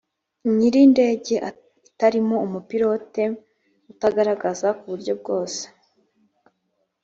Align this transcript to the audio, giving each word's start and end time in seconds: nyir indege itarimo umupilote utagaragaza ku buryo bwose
nyir 0.55 0.75
indege 0.87 1.35
itarimo 1.89 2.35
umupilote 2.45 3.23
utagaragaza 3.91 4.67
ku 4.77 4.85
buryo 4.91 5.13
bwose 5.21 5.61